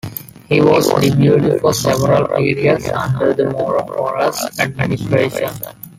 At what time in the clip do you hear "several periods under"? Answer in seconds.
1.75-3.35